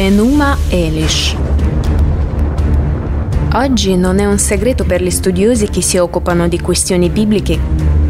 Enuma 0.00 0.56
Elish. 0.68 1.34
Oggi 3.54 3.96
non 3.96 4.20
è 4.20 4.26
un 4.26 4.38
segreto 4.38 4.84
per 4.84 5.02
gli 5.02 5.10
studiosi 5.10 5.66
che 5.70 5.82
si 5.82 5.98
occupano 5.98 6.46
di 6.46 6.60
questioni 6.60 7.08
bibliche 7.08 7.58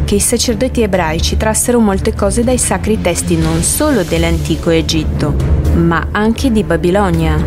che 0.05 0.13
i 0.13 0.19
sacerdoti 0.19 0.83
ebraici 0.83 1.35
trassero 1.35 1.79
molte 1.79 2.13
cose 2.13 2.43
dai 2.43 2.59
sacri 2.59 3.01
testi 3.01 3.37
non 3.37 3.63
solo 3.63 4.03
dell'antico 4.03 4.69
Egitto, 4.69 5.33
ma 5.77 6.09
anche 6.11 6.51
di 6.51 6.63
Babilonia. 6.63 7.43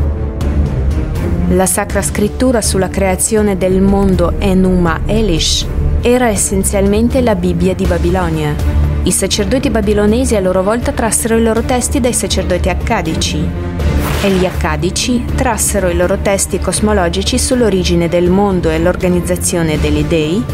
La 1.50 1.66
sacra 1.66 2.02
scrittura 2.02 2.60
sulla 2.60 2.88
creazione 2.88 3.56
del 3.56 3.80
mondo 3.80 4.34
Enuma 4.40 5.02
Elish 5.06 5.64
era 6.00 6.28
essenzialmente 6.28 7.20
la 7.20 7.36
Bibbia 7.36 7.76
di 7.76 7.86
Babilonia. 7.86 8.56
I 9.04 9.12
sacerdoti 9.12 9.70
babilonesi 9.70 10.34
a 10.34 10.40
loro 10.40 10.64
volta 10.64 10.90
trassero 10.90 11.36
i 11.36 11.42
loro 11.44 11.62
testi 11.62 12.00
dai 12.00 12.12
sacerdoti 12.12 12.68
accadici 12.68 13.81
e 14.22 14.30
gli 14.30 14.46
accadici 14.46 15.24
trassero 15.34 15.88
i 15.88 15.96
loro 15.96 16.18
testi 16.18 16.60
cosmologici 16.60 17.38
sull'origine 17.38 18.08
del 18.08 18.30
mondo 18.30 18.70
e 18.70 18.78
l'organizzazione 18.78 19.80
degli 19.80 20.04
dei 20.04 20.44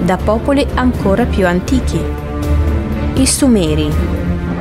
da 0.00 0.16
popoli 0.16 0.64
ancora 0.74 1.24
più 1.24 1.44
antichi. 1.46 2.00
I 3.14 3.26
Sumeri, 3.26 3.90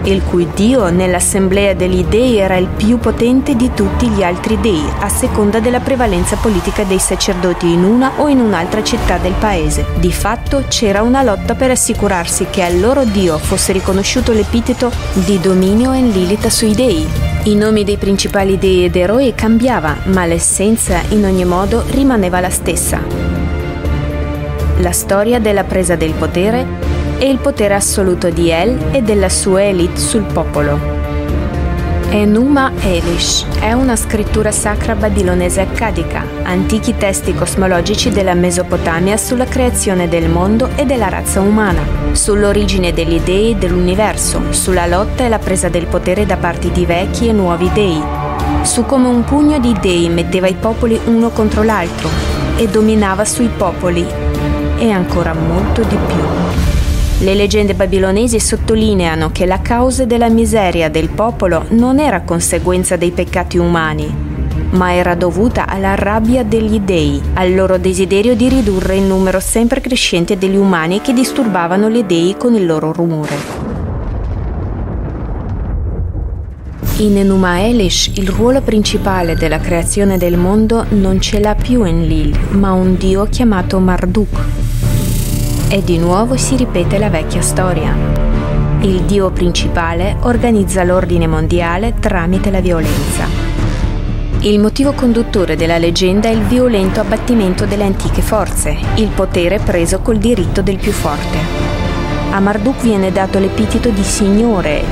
il 0.03 0.23
cui 0.23 0.47
dio 0.55 0.89
nell'assemblea 0.89 1.73
degli 1.73 2.03
dei 2.05 2.37
era 2.37 2.55
il 2.55 2.67
più 2.67 2.97
potente 2.97 3.55
di 3.55 3.71
tutti 3.73 4.09
gli 4.09 4.23
altri 4.23 4.59
dei, 4.59 4.83
a 4.99 5.09
seconda 5.09 5.59
della 5.59 5.79
prevalenza 5.79 6.35
politica 6.37 6.83
dei 6.83 6.97
sacerdoti 6.97 7.71
in 7.71 7.83
una 7.83 8.13
o 8.17 8.27
in 8.27 8.39
un'altra 8.39 8.83
città 8.83 9.17
del 9.17 9.33
paese. 9.37 9.85
Di 9.99 10.11
fatto 10.11 10.63
c'era 10.67 11.03
una 11.03 11.21
lotta 11.21 11.53
per 11.53 11.71
assicurarsi 11.71 12.47
che 12.49 12.63
al 12.63 12.79
loro 12.79 13.03
dio 13.03 13.37
fosse 13.37 13.71
riconosciuto 13.73 14.31
l'epiteto 14.31 14.91
di 15.13 15.39
dominio 15.39 15.91
en 15.91 16.09
lilita 16.09 16.49
sui 16.49 16.73
dei, 16.73 17.26
i 17.43 17.55
nomi 17.55 17.83
dei 17.83 17.97
principali 17.97 18.57
dei 18.57 18.85
ed 18.85 18.95
eroi 18.95 19.33
cambiava, 19.33 19.97
ma 20.05 20.25
l'essenza 20.25 20.99
in 21.09 21.25
ogni 21.25 21.45
modo 21.45 21.83
rimaneva 21.91 22.39
la 22.39 22.49
stessa. 22.49 23.01
La 24.79 24.91
storia 24.91 25.39
della 25.39 25.63
presa 25.63 25.95
del 25.95 26.13
potere 26.13 26.65
e 27.17 27.29
il 27.29 27.39
potere 27.39 27.73
assoluto 27.73 28.29
di 28.29 28.49
El 28.49 28.77
e 28.91 29.01
della 29.01 29.29
sua 29.29 29.63
elite 29.63 29.99
sul 29.99 30.23
popolo. 30.23 30.96
Enuma 32.09 32.71
Elish. 32.79 33.45
È 33.59 33.73
una 33.73 33.97
scrittura 33.97 34.49
sacra 34.51 34.95
babilonese 34.95 35.59
accadica, 35.59 36.25
antichi 36.43 36.95
testi 36.95 37.33
cosmologici 37.33 38.11
della 38.11 38.33
Mesopotamia 38.33 39.17
sulla 39.17 39.43
creazione 39.43 40.07
del 40.07 40.29
mondo 40.29 40.69
e 40.77 40.85
della 40.85 41.09
razza 41.09 41.41
umana, 41.41 41.81
sull'origine 42.13 42.93
degli 42.93 43.19
dei 43.19 43.51
e 43.51 43.55
dell'universo, 43.55 44.53
sulla 44.53 44.87
lotta 44.87 45.25
e 45.25 45.29
la 45.29 45.37
presa 45.37 45.67
del 45.67 45.87
potere 45.87 46.25
da 46.25 46.37
parte 46.37 46.71
di 46.71 46.85
vecchi 46.85 47.27
e 47.27 47.33
nuovi 47.33 47.69
dei, 47.73 48.01
su 48.61 48.85
come 48.85 49.09
un 49.09 49.25
pugno 49.25 49.59
di 49.59 49.75
dei 49.77 50.07
metteva 50.07 50.47
i 50.47 50.55
popoli 50.55 50.97
uno 51.07 51.29
contro 51.31 51.61
l'altro 51.61 52.09
e 52.55 52.69
dominava 52.69 53.25
sui 53.25 53.49
popoli 53.49 54.05
e 54.77 54.91
ancora 54.91 55.33
molto 55.33 55.81
di 55.83 55.97
più. 56.07 56.66
Le 57.19 57.33
leggende 57.33 57.73
babilonesi 57.73 58.39
sottolineano 58.39 59.31
che 59.31 59.47
la 59.47 59.59
causa 59.59 60.05
della 60.05 60.29
miseria 60.29 60.87
del 60.87 61.09
popolo 61.09 61.65
non 61.69 61.97
era 61.97 62.21
conseguenza 62.21 62.95
dei 62.95 63.09
peccati 63.09 63.57
umani, 63.57 64.07
ma 64.71 64.93
era 64.93 65.15
dovuta 65.15 65.65
alla 65.65 65.95
rabbia 65.95 66.43
degli 66.43 66.79
dei, 66.79 67.19
al 67.33 67.55
loro 67.55 67.79
desiderio 67.79 68.35
di 68.35 68.47
ridurre 68.49 68.97
il 68.97 69.03
numero 69.03 69.39
sempre 69.39 69.81
crescente 69.81 70.37
degli 70.37 70.55
umani 70.55 71.01
che 71.01 71.11
disturbavano 71.11 71.89
gli 71.89 72.03
dei 72.03 72.35
con 72.37 72.53
il 72.53 72.67
loro 72.67 72.93
rumore. 72.93 73.65
In 76.97 77.17
Enuma 77.17 77.65
Elish 77.65 78.11
il 78.13 78.27
ruolo 78.27 78.61
principale 78.61 79.35
della 79.35 79.59
creazione 79.59 80.19
del 80.19 80.37
mondo 80.37 80.85
non 80.89 81.19
ce 81.19 81.39
l'ha 81.39 81.55
più 81.55 81.83
Enlil, 81.83 82.37
ma 82.51 82.73
un 82.73 82.95
dio 82.95 83.25
chiamato 83.25 83.79
Marduk, 83.79 84.39
e 85.69 85.83
di 85.83 85.97
nuovo 85.97 86.37
si 86.37 86.55
ripete 86.55 86.97
la 86.97 87.09
vecchia 87.09 87.41
storia. 87.41 87.93
Il 88.81 89.01
dio 89.01 89.31
principale 89.31 90.15
organizza 90.21 90.83
l'ordine 90.83 91.27
mondiale 91.27 91.95
tramite 91.99 92.51
la 92.51 92.61
violenza. 92.61 93.25
Il 94.39 94.59
motivo 94.59 94.93
conduttore 94.93 95.55
della 95.55 95.77
leggenda 95.77 96.29
è 96.29 96.31
il 96.31 96.43
violento 96.43 96.99
abbattimento 96.99 97.65
delle 97.65 97.83
antiche 97.83 98.21
forze, 98.21 98.77
il 98.95 99.09
potere 99.09 99.59
preso 99.59 99.99
col 99.99 100.17
diritto 100.17 100.61
del 100.61 100.77
più 100.77 100.91
forte. 100.91 101.37
A 102.31 102.39
Marduk 102.39 102.81
viene 102.81 103.11
dato 103.11 103.39
l'epiteto 103.39 103.89
di 103.89 104.03
signore, 104.03 104.83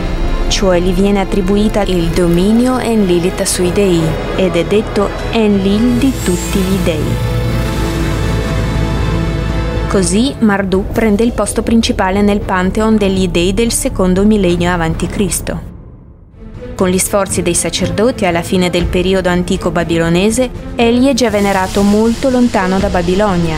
cioè 0.47 0.80
gli 0.80 0.94
viene 0.94 1.22
attribuita 1.22 1.84
il 1.84 2.07
dominio 2.07 2.80
Enlilita 2.80 3.46
sui 3.46 3.72
dei 3.72 4.02
ed 4.36 4.56
è 4.56 4.66
detto 4.66 5.09
Enlil 5.31 6.00
di 6.00 6.12
tutti 6.24 6.59
gli 6.59 6.78
dei. 6.84 7.34
Così 9.95 10.35
Marduk 10.39 10.91
prende 10.91 11.23
il 11.23 11.31
posto 11.31 11.63
principale 11.63 12.22
nel 12.22 12.41
pantheon 12.41 12.97
degli 12.97 13.29
dei 13.29 13.53
del 13.53 13.72
secondo 13.72 14.25
millennio 14.25 14.69
a.C. 14.69 15.56
Con 16.75 16.89
gli 16.89 16.97
sforzi 16.97 17.41
dei 17.41 17.53
sacerdoti 17.53 18.25
alla 18.25 18.41
fine 18.41 18.69
del 18.69 18.88
periodo 18.88 19.29
antico 19.29 19.72
babilonese, 19.72 20.50
egli 20.75 21.07
è 21.07 21.13
già 21.13 21.29
venerato 21.29 21.81
molto 21.81 22.29
lontano 22.29 22.78
da 22.78 22.89
Babilonia. 22.89 23.56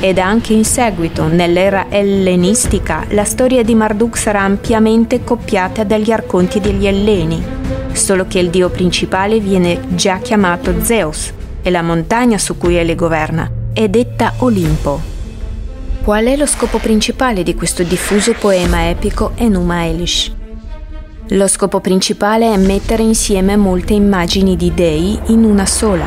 Ed 0.00 0.18
anche 0.18 0.52
in 0.52 0.66
seguito, 0.66 1.28
nell'era 1.28 1.86
ellenistica, 1.88 3.06
la 3.12 3.24
storia 3.24 3.64
di 3.64 3.74
Marduk 3.74 4.18
sarà 4.18 4.42
ampiamente 4.42 5.24
copiata 5.24 5.82
dagli 5.82 6.10
arconti 6.10 6.60
degli 6.60 6.86
Elleni, 6.86 7.42
solo 7.92 8.26
che 8.26 8.38
il 8.38 8.50
dio 8.50 8.68
principale 8.68 9.40
viene 9.40 9.80
già 9.94 10.18
chiamato 10.18 10.74
Zeus 10.82 11.32
e 11.62 11.70
la 11.70 11.80
montagna 11.80 12.36
su 12.36 12.58
cui 12.58 12.76
egli 12.76 12.94
governa 12.94 13.50
è 13.72 13.88
detta 13.88 14.34
Olimpo. 14.40 15.09
Qual 16.02 16.24
è 16.24 16.34
lo 16.34 16.46
scopo 16.46 16.78
principale 16.78 17.42
di 17.42 17.54
questo 17.54 17.82
diffuso 17.82 18.32
poema 18.32 18.88
epico 18.88 19.32
Enuma 19.36 19.86
Elish? 19.86 20.32
Lo 21.28 21.46
scopo 21.46 21.80
principale 21.80 22.52
è 22.52 22.56
mettere 22.56 23.02
insieme 23.02 23.54
molte 23.56 23.92
immagini 23.92 24.56
di 24.56 24.72
dei 24.72 25.20
in 25.26 25.44
una 25.44 25.66
sola. 25.66 26.06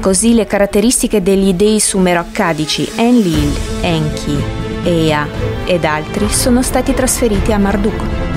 Così 0.00 0.34
le 0.34 0.46
caratteristiche 0.46 1.20
degli 1.20 1.52
dei 1.52 1.80
sumero-accadici 1.80 2.92
Enlil, 2.94 3.52
Enki, 3.80 4.40
Ea 4.84 5.26
ed 5.66 5.84
altri 5.84 6.28
sono 6.30 6.62
stati 6.62 6.94
trasferiti 6.94 7.52
a 7.52 7.58
Marduk. 7.58 8.29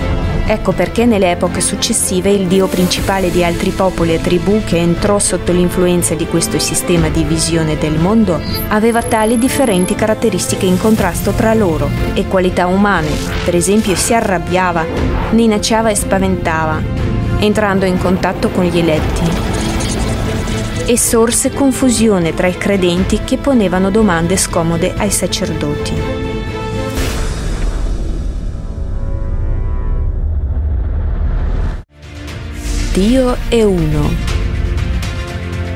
Ecco 0.46 0.74
perché 0.74 1.06
nelle 1.06 1.31
epoche 1.31 1.62
successive 1.62 2.30
il 2.30 2.48
dio 2.48 2.68
principale 2.68 3.31
di 3.31 3.46
altri 3.46 3.70
popoli 3.70 4.14
e 4.14 4.22
tribù 4.22 4.62
che 4.66 4.78
entrò 4.78 5.18
sotto 5.18 5.54
l'influenza 5.54 6.16
di 6.16 6.28
questo 6.28 6.59
sistema 6.59 7.08
di 7.08 7.24
visione 7.24 7.78
del 7.78 7.98
mondo 7.98 8.42
aveva 8.68 9.02
tali 9.02 9.38
differenti 9.38 9.96
caratteristiche 9.96 10.66
in 10.66 10.78
contrasto 10.78 11.31
tra 11.31 11.54
loro 11.54 11.90
e 12.14 12.28
qualità 12.28 12.68
umane, 12.68 13.09
per 13.46 13.56
esempio 13.56 13.96
si 13.96 14.14
arrabbiava, 14.14 14.86
minacciava 15.31 15.90
e 15.90 15.96
spaventava, 15.96 16.81
entrando 17.40 17.86
in 17.86 17.98
contatto 17.98 18.50
con 18.50 18.66
gli 18.66 18.78
eletti. 18.78 19.31
E 20.86 20.98
sorse 20.98 21.52
confusione 21.52 22.34
tra 22.34 22.48
i 22.48 22.58
credenti 22.58 23.22
che 23.24 23.38
ponevano 23.38 23.90
domande 23.90 24.36
scomode 24.36 24.94
ai 24.98 25.10
sacerdoti. 25.10 26.12
Dio 32.94 33.36
è 33.50 33.64
uno. 33.64 34.08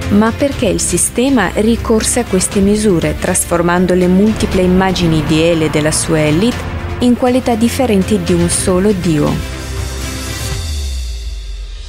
Ma 0.10 0.32
perché 0.32 0.68
il 0.68 0.80
sistema 0.80 1.50
ricorse 1.56 2.20
a 2.20 2.26
queste 2.26 2.60
misure, 2.60 3.16
trasformando 3.18 3.96
le 3.96 4.06
multiple 4.06 4.62
immagini 4.62 5.24
di 5.26 5.42
Ele 5.42 5.66
e 5.66 5.70
della 5.72 5.92
sua 5.92 6.20
elite 6.20 6.76
in 7.00 7.18
qualità 7.18 7.56
differenti 7.56 8.22
di 8.22 8.34
un 8.34 8.48
solo 8.50 8.92
Dio? 8.92 9.34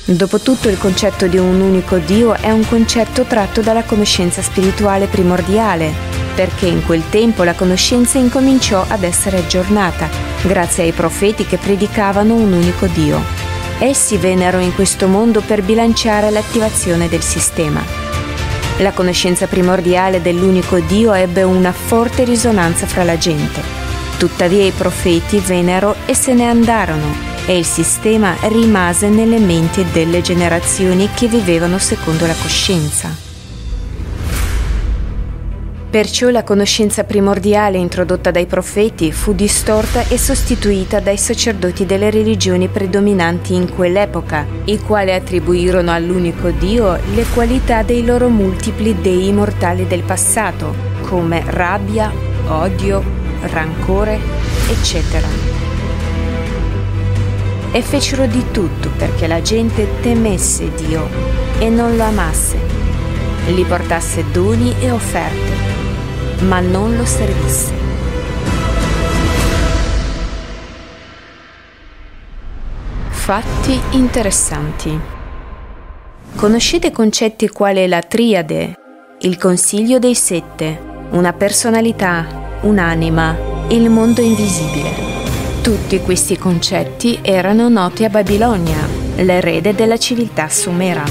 Dopotutto 0.06 0.70
il 0.70 0.78
concetto 0.78 1.26
di 1.26 1.36
un 1.36 1.60
unico 1.60 1.98
Dio 1.98 2.32
è 2.32 2.50
un 2.50 2.66
concetto 2.66 3.24
tratto 3.24 3.60
dalla 3.60 3.82
conoscenza 3.82 4.40
spirituale 4.40 5.08
primordiale, 5.08 5.92
perché 6.34 6.64
in 6.64 6.82
quel 6.86 7.02
tempo 7.10 7.42
la 7.42 7.52
conoscenza 7.52 8.16
incominciò 8.16 8.82
ad 8.88 9.02
essere 9.02 9.36
aggiornata, 9.36 10.08
grazie 10.40 10.84
ai 10.84 10.92
profeti 10.92 11.44
che 11.44 11.58
predicavano 11.58 12.34
un 12.34 12.50
unico 12.54 12.86
Dio. 12.86 13.37
Essi 13.80 14.16
vennero 14.16 14.58
in 14.58 14.74
questo 14.74 15.06
mondo 15.06 15.40
per 15.40 15.62
bilanciare 15.62 16.30
l'attivazione 16.30 17.08
del 17.08 17.22
sistema. 17.22 17.80
La 18.78 18.92
conoscenza 18.92 19.46
primordiale 19.46 20.20
dell'unico 20.20 20.80
Dio 20.80 21.12
ebbe 21.12 21.44
una 21.44 21.70
forte 21.70 22.24
risonanza 22.24 22.86
fra 22.86 23.04
la 23.04 23.16
gente. 23.16 23.62
Tuttavia 24.18 24.64
i 24.64 24.72
profeti 24.72 25.38
vennero 25.38 25.94
e 26.06 26.14
se 26.14 26.34
ne 26.34 26.48
andarono 26.48 27.14
e 27.46 27.56
il 27.56 27.64
sistema 27.64 28.36
rimase 28.48 29.08
nelle 29.08 29.38
menti 29.38 29.84
delle 29.92 30.22
generazioni 30.22 31.08
che 31.14 31.28
vivevano 31.28 31.78
secondo 31.78 32.26
la 32.26 32.34
coscienza. 32.34 33.27
Perciò 35.90 36.28
la 36.28 36.44
conoscenza 36.44 37.04
primordiale 37.04 37.78
introdotta 37.78 38.30
dai 38.30 38.44
profeti 38.44 39.10
fu 39.10 39.32
distorta 39.32 40.06
e 40.06 40.18
sostituita 40.18 41.00
dai 41.00 41.16
sacerdoti 41.16 41.86
delle 41.86 42.10
religioni 42.10 42.68
predominanti 42.68 43.54
in 43.54 43.72
quell'epoca, 43.72 44.46
i 44.64 44.78
quali 44.80 45.14
attribuirono 45.14 45.90
all'unico 45.90 46.50
Dio 46.50 46.92
le 47.14 47.24
qualità 47.32 47.82
dei 47.82 48.04
loro 48.04 48.28
multipli 48.28 49.00
dei 49.00 49.32
mortali 49.32 49.86
del 49.86 50.02
passato, 50.02 50.74
come 51.04 51.42
rabbia, 51.46 52.12
odio, 52.48 53.02
rancore, 53.40 54.18
eccetera. 54.68 55.26
E 57.72 57.80
fecero 57.80 58.26
di 58.26 58.44
tutto 58.50 58.90
perché 58.94 59.26
la 59.26 59.40
gente 59.40 59.88
temesse 60.02 60.70
Dio 60.74 61.08
e 61.58 61.70
non 61.70 61.96
lo 61.96 62.02
amasse, 62.02 62.58
gli 63.46 63.64
portasse 63.64 64.22
doni 64.30 64.74
e 64.80 64.90
offerte 64.90 65.77
ma 66.40 66.60
non 66.60 66.96
lo 66.96 67.04
servisse. 67.04 67.72
Fatti 73.08 73.78
interessanti. 73.90 74.98
Conoscete 76.34 76.90
concetti 76.92 77.48
quali 77.48 77.86
la 77.86 78.00
triade, 78.00 78.74
il 79.20 79.36
consiglio 79.36 79.98
dei 79.98 80.14
sette, 80.14 80.80
una 81.10 81.32
personalità, 81.32 82.26
un'anima, 82.62 83.36
il 83.68 83.90
mondo 83.90 84.20
invisibile. 84.20 84.90
Tutti 85.60 86.00
questi 86.00 86.38
concetti 86.38 87.18
erano 87.20 87.68
noti 87.68 88.04
a 88.04 88.08
Babilonia, 88.08 88.78
l'erede 89.16 89.74
della 89.74 89.98
civiltà 89.98 90.48
sumera. 90.48 91.04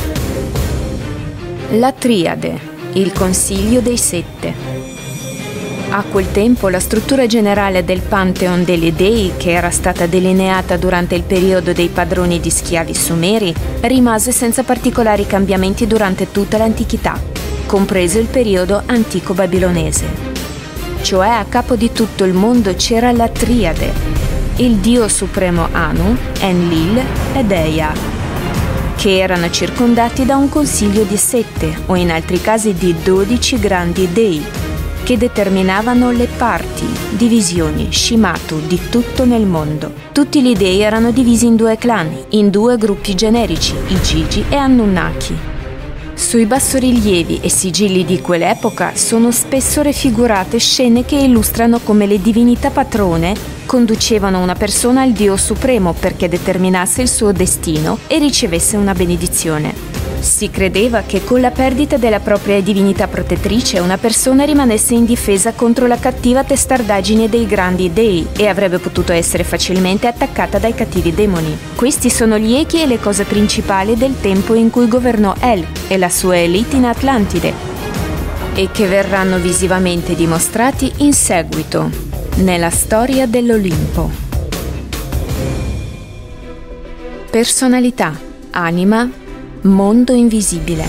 La 1.72 1.92
triade, 1.92 2.60
il 2.94 3.12
consiglio 3.12 3.82
dei 3.82 3.98
sette, 3.98 4.87
a 5.90 6.04
quel 6.04 6.32
tempo 6.32 6.68
la 6.68 6.80
struttura 6.80 7.26
generale 7.28 7.84
del 7.84 8.02
Pantheon 8.02 8.64
degli 8.64 8.92
dei, 8.92 9.34
che 9.38 9.52
era 9.52 9.70
stata 9.70 10.06
delineata 10.06 10.76
durante 10.76 11.16
il 11.16 11.24
periodo 11.24 11.72
dei 11.72 11.88
padroni 11.88 12.40
di 12.40 12.50
schiavi 12.50 12.94
sumeri, 12.94 13.54
rimase 13.82 14.32
senza 14.32 14.64
particolari 14.64 15.26
cambiamenti 15.26 15.88
durante 15.88 16.32
tutta 16.32 16.58
l'antichità, 16.58 17.20
compreso 17.66 18.20
il 18.20 18.28
periodo 18.28 18.82
antico 18.86 19.34
babilonese. 19.34 20.36
Cioè 21.02 21.30
a 21.30 21.46
capo 21.48 21.76
di 21.76 21.92
tutto 21.94 22.26
il 22.26 22.34
mondo 22.34 22.76
c'era 22.76 23.12
la 23.12 23.30
Triade, 23.30 23.94
il 24.58 24.76
dio 24.76 25.08
supremo 25.08 25.70
Anu, 25.72 26.18
Enlil 26.40 27.02
ed 27.34 27.52
Eia, 27.52 27.94
che 28.98 29.20
erano 29.20 29.50
circondati 29.50 30.26
da 30.26 30.36
un 30.36 30.50
consiglio 30.50 31.04
di 31.04 31.18
sette 31.18 31.84
o 31.86 31.96
in 31.96 32.12
altri 32.12 32.42
casi 32.42 32.74
di 32.74 32.94
dodici 33.04 33.58
grandi 33.58 34.12
dei 34.12 34.57
che 35.08 35.18
determinavano 35.18 36.12
le 36.12 36.28
parti, 36.28 36.86
divisioni, 37.12 37.88
scimatu 37.90 38.60
di 38.68 38.78
tutto 38.90 39.24
nel 39.24 39.46
mondo. 39.46 39.94
Tutti 40.12 40.44
gli 40.44 40.54
dei 40.54 40.82
erano 40.82 41.12
divisi 41.12 41.46
in 41.46 41.56
due 41.56 41.78
clan, 41.78 42.14
in 42.32 42.50
due 42.50 42.76
gruppi 42.76 43.16
generici, 43.16 43.74
i 43.88 44.02
Gigi 44.02 44.44
e 44.50 44.56
Anunnaki. 44.58 45.38
Sui 46.14 46.46
bassorilievi 46.46 47.40
e 47.42 47.48
sigilli 47.48 48.04
di 48.04 48.20
quell'epoca 48.20 48.98
sono 48.98 49.32
spesso 49.32 49.82
raffigurate 49.82 50.58
scene 50.58 51.06
che 51.06 51.16
illustrano 51.16 51.80
come 51.80 52.06
le 52.06 52.20
divinità 52.20 52.70
patrone 52.70 53.34
conducevano 53.66 54.42
una 54.42 54.56
persona 54.56 55.04
al 55.04 55.14
Dio 55.14 55.38
Supremo 55.38 55.94
perché 55.94 56.28
determinasse 56.28 57.02
il 57.02 57.08
suo 57.08 57.32
destino 57.32 58.00
e 58.08 58.18
ricevesse 58.18 58.76
una 58.76 58.92
benedizione. 58.92 60.07
Si 60.20 60.50
credeva 60.50 61.04
che 61.04 61.24
con 61.24 61.42
la 61.42 61.52
perdita 61.52 61.98
della 61.98 62.20
propria 62.20 62.62
divinità 62.62 63.08
protettrice 63.08 63.80
una 63.80 63.98
persona 63.98 64.44
rimanesse 64.44 64.94
indifesa 64.94 65.54
contro 65.54 65.88
la 65.88 65.98
cattiva 65.98 66.44
testardaggine 66.44 67.30
dei 67.30 67.46
grandi 67.46 67.94
dei 67.94 68.28
e 68.36 68.48
avrebbe 68.48 68.80
potuto 68.80 69.14
essere 69.14 69.44
facilmente 69.44 70.08
attaccata 70.08 70.58
dai 70.58 70.74
cattivi 70.74 71.14
demoni. 71.14 71.58
Questi 71.76 72.10
sono 72.10 72.38
gli 72.38 72.56
echi 72.56 72.82
e 72.82 72.88
le 72.88 73.00
cose 73.00 73.24
principali 73.24 73.96
del 73.96 74.20
tempo 74.20 74.54
in 74.54 74.70
cui 74.70 74.88
governò 74.88 75.34
El 75.40 75.66
e 75.88 75.98
la 75.98 76.10
sua 76.10 76.38
elite 76.38 76.76
in 76.76 76.86
Atlantide 76.86 77.54
e 78.54 78.70
che 78.72 78.88
verranno 78.88 79.38
visivamente 79.38 80.16
dimostrati 80.16 80.92
in 80.98 81.14
seguito 81.14 81.90
nella 82.38 82.70
storia 82.70 83.28
dell'Olimpo. 83.28 84.10
Personalità, 87.30 88.20
anima, 88.52 89.08
mondo 89.68 90.14
invisibile. 90.14 90.86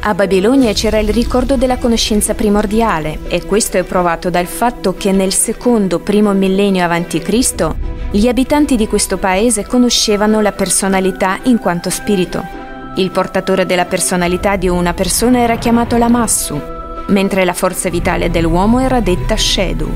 A 0.00 0.14
Babilonia 0.14 0.72
c'era 0.72 0.98
il 0.98 1.10
ricordo 1.10 1.56
della 1.56 1.76
conoscenza 1.76 2.34
primordiale 2.34 3.18
e 3.28 3.44
questo 3.44 3.78
è 3.78 3.82
provato 3.82 4.30
dal 4.30 4.46
fatto 4.46 4.94
che 4.94 5.12
nel 5.12 5.32
secondo 5.32 5.98
primo 5.98 6.32
millennio 6.32 6.84
a.C. 6.88 7.74
gli 8.12 8.28
abitanti 8.28 8.76
di 8.76 8.86
questo 8.86 9.18
paese 9.18 9.66
conoscevano 9.66 10.40
la 10.40 10.52
personalità 10.52 11.40
in 11.44 11.58
quanto 11.58 11.90
spirito. 11.90 12.42
Il 12.96 13.10
portatore 13.10 13.66
della 13.66 13.84
personalità 13.84 14.56
di 14.56 14.68
una 14.68 14.94
persona 14.94 15.40
era 15.40 15.56
chiamato 15.56 15.96
Lamassu, 15.96 16.60
mentre 17.08 17.44
la 17.44 17.52
forza 17.52 17.90
vitale 17.90 18.30
dell'uomo 18.30 18.80
era 18.80 19.00
detta 19.00 19.36
Shedu. 19.36 19.90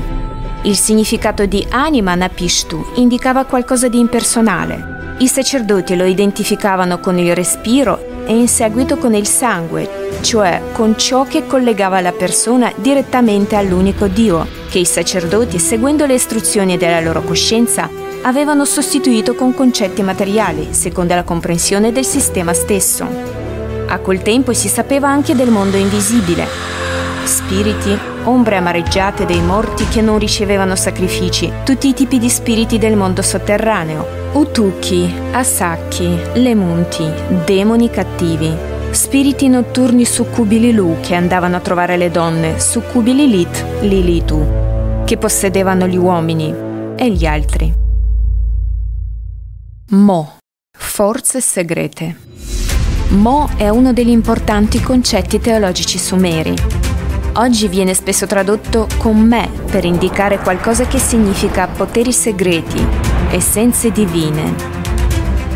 Il 0.63 0.75
significato 0.75 1.45
di 1.45 1.65
anima 1.69 2.13
Napishtu 2.15 2.85
indicava 2.95 3.45
qualcosa 3.45 3.87
di 3.87 3.99
impersonale, 3.99 5.02
i 5.19 5.27
sacerdoti 5.27 5.95
lo 5.95 6.05
identificavano 6.05 6.99
con 6.99 7.17
il 7.19 7.35
respiro 7.35 8.25
e 8.25 8.35
in 8.35 8.47
seguito 8.47 8.97
con 8.97 9.13
il 9.13 9.27
sangue, 9.27 10.09
cioè 10.21 10.61
con 10.71 10.97
ciò 10.97 11.23
che 11.23 11.45
collegava 11.45 12.01
la 12.01 12.11
persona 12.11 12.71
direttamente 12.75 13.55
all'unico 13.55 14.07
Dio, 14.07 14.47
che 14.69 14.79
i 14.79 14.85
sacerdoti, 14.85 15.59
seguendo 15.59 16.05
le 16.05 16.15
istruzioni 16.15 16.77
della 16.77 16.99
loro 16.99 17.21
coscienza, 17.21 17.89
avevano 18.23 18.65
sostituito 18.65 19.35
con 19.35 19.53
concetti 19.53 20.01
materiali, 20.01 20.69
secondo 20.71 21.13
la 21.13 21.23
comprensione 21.23 21.91
del 21.91 22.05
sistema 22.05 22.53
stesso. 22.53 23.05
A 23.87 23.99
quel 23.99 24.21
tempo 24.21 24.53
si 24.53 24.67
sapeva 24.67 25.09
anche 25.09 25.35
del 25.35 25.49
mondo 25.49 25.77
invisibile. 25.77 26.47
Spiriti, 27.23 27.97
ombre 28.23 28.57
amareggiate 28.57 29.25
dei 29.25 29.41
morti 29.41 29.87
che 29.87 30.01
non 30.01 30.17
ricevevano 30.17 30.75
sacrifici, 30.75 31.51
tutti 31.63 31.89
i 31.89 31.93
tipi 31.93 32.17
di 32.17 32.29
spiriti 32.29 32.77
del 32.77 32.95
mondo 32.95 33.21
sotterraneo, 33.21 34.22
Utuki, 34.33 35.13
Asacchi, 35.31 36.19
Lemunti, 36.33 37.07
demoni 37.45 37.91
cattivi, 37.91 38.51
spiriti 38.89 39.47
notturni 39.47 40.05
succubi 40.05 40.59
Lilu 40.59 40.97
che 41.01 41.13
andavano 41.13 41.57
a 41.57 41.59
trovare 41.59 41.97
le 41.97 42.09
donne, 42.09 42.59
succubi 42.59 43.13
Lilith, 43.13 43.63
Lilitu, 43.81 45.03
che 45.05 45.17
possedevano 45.17 45.87
gli 45.87 45.97
uomini 45.97 46.51
e 46.95 47.11
gli 47.11 47.27
altri. 47.27 47.71
Mo, 49.89 50.37
forze 50.75 51.39
segrete. 51.39 52.17
Mo 53.09 53.47
è 53.55 53.69
uno 53.69 53.93
degli 53.93 54.09
importanti 54.09 54.81
concetti 54.81 55.39
teologici 55.39 55.99
sumeri. 55.99 56.55
Oggi 57.33 57.67
viene 57.67 57.93
spesso 57.93 58.25
tradotto 58.25 58.87
con 58.97 59.15
me 59.15 59.47
per 59.69 59.85
indicare 59.85 60.39
qualcosa 60.39 60.87
che 60.87 60.97
significa 60.97 61.67
poteri 61.67 62.11
segreti, 62.11 63.12
essenze 63.33 63.91
divine. 63.91 64.53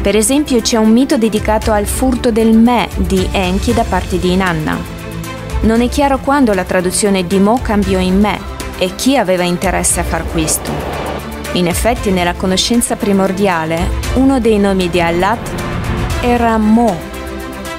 Per 0.01 0.15
esempio 0.15 0.61
c'è 0.61 0.77
un 0.77 0.89
mito 0.89 1.17
dedicato 1.17 1.71
al 1.71 1.85
furto 1.85 2.31
del 2.31 2.57
me 2.57 2.89
di 2.95 3.27
Enki 3.31 3.71
da 3.73 3.83
parte 3.83 4.17
di 4.17 4.31
Inanna. 4.31 4.77
Non 5.61 5.81
è 5.81 5.87
chiaro 5.87 6.17
quando 6.17 6.53
la 6.53 6.63
traduzione 6.63 7.27
di 7.27 7.39
Mo 7.39 7.59
cambiò 7.61 7.99
in 7.99 8.19
me 8.19 8.39
e 8.79 8.95
chi 8.95 9.15
aveva 9.15 9.43
interesse 9.43 9.99
a 9.99 10.03
far 10.03 10.25
questo. 10.31 10.71
In 11.53 11.67
effetti 11.67 12.09
nella 12.09 12.33
conoscenza 12.33 12.95
primordiale 12.95 13.89
uno 14.15 14.39
dei 14.39 14.57
nomi 14.57 14.89
di 14.89 14.99
Allah 14.99 15.37
era 16.21 16.57
Mo. 16.57 16.95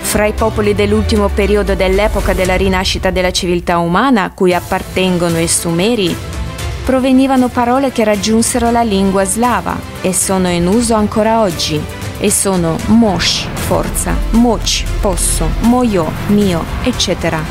Fra 0.01 0.27
i 0.27 0.33
popoli 0.33 0.75
dell'ultimo 0.75 1.29
periodo 1.29 1.75
dell'epoca 1.75 2.35
della 2.35 2.57
rinascita 2.57 3.11
della 3.11 3.33
civiltà 3.33 3.79
umana 3.79 4.23
a 4.23 4.31
cui 4.31 4.55
appartengono 4.55 5.41
i 5.41 5.49
Sumeri, 5.49 6.17
provenivano 6.89 7.49
parole 7.49 7.93
che 7.93 8.03
raggiunsero 8.03 8.71
la 8.71 8.81
lingua 8.81 9.23
slava 9.27 9.79
e 10.01 10.15
sono 10.15 10.49
in 10.49 10.67
uso 10.67 10.95
ancora 10.95 11.43
oggi 11.43 11.79
e 12.19 12.31
sono 12.31 12.79
mosh, 12.87 13.47
forza, 13.53 14.17
moch, 14.31 14.85
posso, 14.99 15.51
moyo, 15.61 16.11
mio, 16.29 16.65
eccetera. 16.83 17.45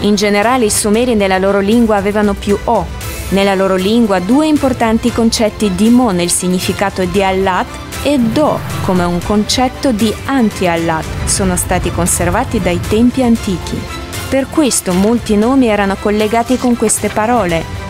In 0.00 0.16
generale 0.16 0.64
i 0.64 0.70
sumeri 0.70 1.14
nella 1.14 1.38
loro 1.38 1.60
lingua 1.60 1.94
avevano 1.94 2.34
più 2.34 2.58
o. 2.64 2.84
Nella 3.28 3.54
loro 3.54 3.76
lingua 3.76 4.18
due 4.18 4.48
importanti 4.48 5.12
concetti 5.12 5.76
di 5.76 5.88
mo 5.88 6.10
nel 6.10 6.30
significato 6.30 7.04
di 7.04 7.22
allat 7.22 7.68
e 8.02 8.18
do 8.18 8.58
come 8.84 9.04
un 9.04 9.20
concetto 9.24 9.92
di 9.92 10.12
anti-allat 10.24 11.04
sono 11.26 11.54
stati 11.54 11.92
conservati 11.92 12.60
dai 12.60 12.80
tempi 12.80 13.22
antichi. 13.22 13.80
Per 14.28 14.48
questo 14.48 14.92
molti 14.92 15.36
nomi 15.36 15.68
erano 15.68 15.94
collegati 16.00 16.58
con 16.58 16.76
queste 16.76 17.10
parole 17.10 17.81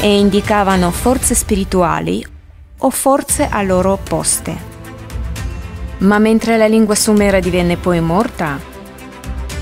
e 0.00 0.18
indicavano 0.18 0.90
forze 0.90 1.34
spirituali 1.34 2.24
o 2.78 2.90
forze 2.90 3.48
a 3.50 3.62
loro 3.62 3.92
opposte. 3.92 4.56
Ma 5.98 6.18
mentre 6.18 6.56
la 6.56 6.66
lingua 6.66 6.94
sumera 6.94 7.40
divenne 7.40 7.76
poi 7.76 8.00
morta, 8.00 8.60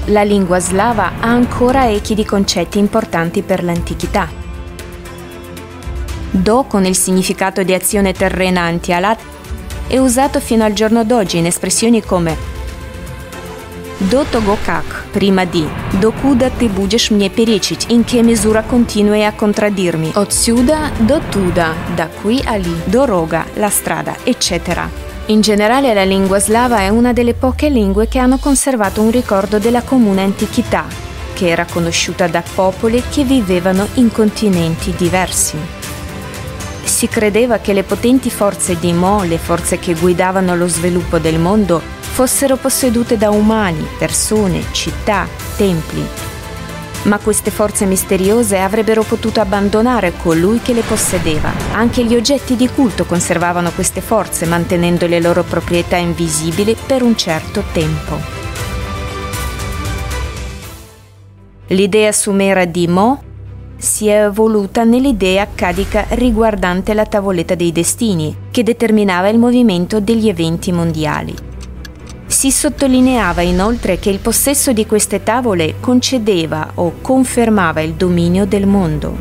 la 0.07 0.23
lingua 0.23 0.59
slava 0.59 1.13
ha 1.21 1.29
ancora 1.29 1.89
echi 1.89 2.15
di 2.15 2.25
concetti 2.25 2.79
importanti 2.79 3.43
per 3.43 3.65
l'antichità. 3.65 4.29
Do, 6.31 6.65
con 6.65 6.85
il 6.85 6.95
significato 6.95 7.63
di 7.63 7.73
azione 7.73 8.13
terrena 8.13 8.63
anti-alat, 8.63 9.21
è 9.87 9.99
usato 9.99 10.41
fino 10.41 10.65
al 10.65 10.75
giorno 10.75 11.05
d'oggi 11.05 11.39
in 11.39 11.47
espressioni 11.47 12.03
come 12.03 12.56
до 14.10 14.26
того 14.26 14.58
как, 14.66 15.06
prima 15.14 15.46
di, 15.46 15.68
докуда 16.02 16.50
ты 16.50 16.68
будешь 16.68 17.12
мне 17.12 17.30
перечить, 17.30 17.86
in 17.90 18.04
che 18.04 18.24
misura 18.24 18.64
continui 18.64 19.24
a 19.24 19.32
contraddirmi, 19.32 20.14
отсюда 20.16 20.90
до 21.00 21.22
туда, 21.32 21.74
da 21.96 22.08
qui 22.22 22.42
a 22.46 22.56
lì, 22.56 22.76
doroga, 22.86 23.46
la 23.56 23.70
strada, 23.70 24.16
eccetera. 24.24 24.90
In 25.28 25.42
generale 25.42 25.94
la 25.94 26.04
lingua 26.04 26.40
slava 26.40 26.80
è 26.80 26.90
una 26.90 27.14
delle 27.14 27.36
poche 27.36 27.70
lingue 27.70 28.08
che 28.08 28.18
hanno 28.18 28.38
conservato 28.38 29.02
un 29.02 29.12
ricordo 29.12 29.60
della 29.60 29.84
comune 29.84 30.24
antichità, 30.24 30.86
che 31.34 31.50
era 31.50 31.66
conosciuta 31.66 32.28
da 32.28 32.44
popoli 32.56 33.04
che 33.10 33.24
vivevano 33.24 33.88
in 33.96 34.12
continenti 34.12 34.94
diversi. 34.98 35.58
Si 36.84 37.08
credeva 37.08 37.60
che 37.60 37.74
le 37.74 37.84
potenti 37.84 38.30
forze 38.32 38.78
di 38.80 38.92
Mo, 38.94 39.24
le 39.24 39.38
forze 39.38 39.78
che 39.78 39.94
guidavano 39.94 40.56
lo 40.56 40.68
sviluppo 40.68 41.20
del 41.20 41.40
mondo, 41.40 41.95
fossero 42.17 42.57
possedute 42.57 43.19
da 43.19 43.29
umani, 43.29 43.87
persone, 43.99 44.65
città, 44.71 45.29
templi. 45.59 46.03
Ma 47.03 47.19
queste 47.19 47.51
forze 47.51 47.85
misteriose 47.85 48.59
avrebbero 48.59 49.03
potuto 49.03 49.43
abbandonare 49.43 50.15
colui 50.23 50.61
che 50.63 50.73
le 50.73 50.81
possedeva. 50.81 51.53
Anche 51.73 52.07
gli 52.07 52.15
oggetti 52.15 52.57
di 52.57 52.71
culto 52.71 53.05
conservavano 53.05 53.71
queste 53.71 54.01
forze, 54.01 54.47
mantenendo 54.47 55.07
le 55.07 55.21
loro 55.21 55.43
proprietà 55.43 55.97
invisibili 55.97 56.75
per 56.87 57.03
un 57.03 57.19
certo 57.19 57.63
tempo. 57.71 58.19
L'idea 61.67 62.13
sumera 62.13 62.65
di 62.65 62.89
Mo 62.89 63.23
si 63.77 64.07
è 64.07 64.25
evoluta 64.25 64.85
nell'idea 64.85 65.43
accadica 65.43 66.07
riguardante 66.09 66.95
la 66.95 67.05
tavoletta 67.05 67.55
dei 67.55 67.73
destini, 67.73 68.35
che 68.51 68.63
determinava 68.63 69.29
il 69.29 69.39
movimento 69.39 70.01
degli 70.01 70.31
eventi 70.31 70.73
mondiali. 70.73 71.56
Si 72.37 72.51
sottolineava 72.51 73.41
inoltre 73.41 73.99
che 73.99 74.11
il 74.11 74.19
possesso 74.19 74.75
di 74.75 74.85
queste 74.85 75.23
tavole 75.23 75.77
concedeva 75.81 76.73
o 76.75 76.97
confermava 77.01 77.81
il 77.81 77.95
dominio 77.95 78.45
del 78.45 78.67
mondo. 78.67 79.17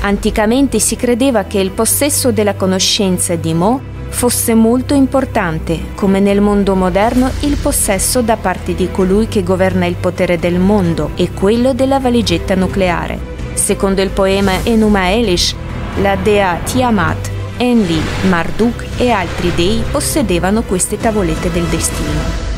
Anticamente 0.00 0.80
si 0.80 0.96
credeva 0.96 1.44
che 1.44 1.60
il 1.60 1.70
possesso 1.70 2.32
della 2.32 2.56
conoscenza 2.56 3.36
di 3.36 3.54
Mo 3.54 3.80
fosse 4.08 4.54
molto 4.54 4.94
importante, 4.94 5.78
come 5.94 6.18
nel 6.18 6.40
mondo 6.40 6.74
moderno 6.74 7.30
il 7.42 7.56
possesso 7.56 8.22
da 8.22 8.36
parte 8.36 8.74
di 8.74 8.90
colui 8.90 9.28
che 9.28 9.44
governa 9.44 9.86
il 9.86 9.94
potere 9.94 10.40
del 10.40 10.58
mondo 10.58 11.12
e 11.14 11.30
quello 11.30 11.74
della 11.74 12.00
valigetta 12.00 12.56
nucleare. 12.56 13.20
Secondo 13.54 14.02
il 14.02 14.10
poema 14.10 14.64
Enuma 14.64 15.12
Elish, 15.12 15.54
la 16.00 16.16
dea 16.16 16.58
Tiamat 16.64 17.31
Enlil, 17.56 18.02
Marduk 18.28 18.84
e 18.96 19.10
altri 19.10 19.52
dei 19.54 19.82
possedevano 19.90 20.62
queste 20.62 20.96
tavolette 20.96 21.50
del 21.50 21.64
destino. 21.64 22.50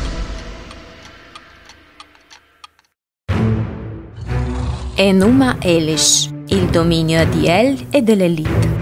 Enuma 4.95 5.57
Elish, 5.59 6.29
il 6.47 6.65
dominio 6.67 7.25
di 7.25 7.47
El 7.47 7.87
e 7.89 8.01
dell'Elite. 8.01 8.73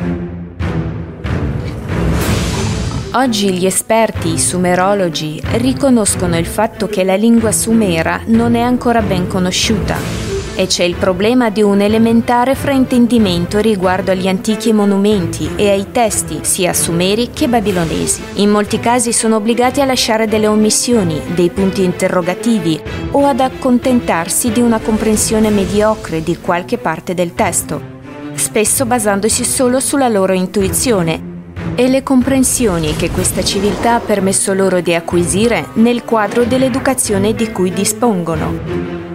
Oggi 3.13 3.53
gli 3.53 3.65
esperti, 3.65 4.33
i 4.33 4.39
sumerologi, 4.39 5.41
riconoscono 5.53 6.37
il 6.37 6.45
fatto 6.45 6.87
che 6.87 7.03
la 7.03 7.15
lingua 7.15 7.51
sumera 7.51 8.21
non 8.25 8.55
è 8.55 8.61
ancora 8.61 9.01
ben 9.01 9.27
conosciuta 9.27 10.32
e 10.55 10.67
c'è 10.67 10.83
il 10.83 10.95
problema 10.95 11.49
di 11.49 11.61
un 11.61 11.81
elementare 11.81 12.55
fraintendimento 12.55 13.59
riguardo 13.59 14.11
agli 14.11 14.27
antichi 14.27 14.71
monumenti 14.73 15.49
e 15.55 15.69
ai 15.69 15.91
testi, 15.91 16.39
sia 16.41 16.73
sumeri 16.73 17.29
che 17.31 17.47
babilonesi. 17.47 18.21
In 18.35 18.49
molti 18.49 18.79
casi 18.79 19.13
sono 19.13 19.37
obbligati 19.37 19.81
a 19.81 19.85
lasciare 19.85 20.27
delle 20.27 20.47
omissioni, 20.47 21.19
dei 21.33 21.49
punti 21.49 21.83
interrogativi 21.83 22.79
o 23.11 23.25
ad 23.25 23.39
accontentarsi 23.39 24.51
di 24.51 24.61
una 24.61 24.79
comprensione 24.79 25.49
mediocre 25.49 26.21
di 26.21 26.37
qualche 26.39 26.77
parte 26.77 27.13
del 27.13 27.33
testo, 27.33 27.81
spesso 28.35 28.85
basandosi 28.85 29.43
solo 29.43 29.79
sulla 29.79 30.07
loro 30.07 30.33
intuizione 30.33 31.31
e 31.75 31.87
le 31.87 32.03
comprensioni 32.03 32.95
che 32.95 33.09
questa 33.09 33.43
civiltà 33.43 33.95
ha 33.95 33.99
permesso 33.99 34.53
loro 34.53 34.79
di 34.79 34.93
acquisire 34.93 35.67
nel 35.73 36.03
quadro 36.03 36.43
dell'educazione 36.43 37.33
di 37.33 37.51
cui 37.51 37.71
dispongono. 37.71 39.12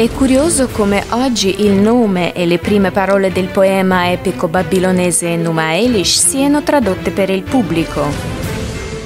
È 0.00 0.08
curioso 0.12 0.68
come 0.68 1.04
oggi 1.10 1.60
il 1.60 1.72
nome 1.72 2.32
e 2.32 2.46
le 2.46 2.56
prime 2.56 2.90
parole 2.90 3.30
del 3.30 3.48
poema 3.48 4.10
epico 4.10 4.48
babilonese 4.48 5.36
Numa 5.36 5.76
Elish 5.76 6.26
siano 6.26 6.62
tradotte 6.62 7.10
per 7.10 7.28
il 7.28 7.42
pubblico, 7.42 8.06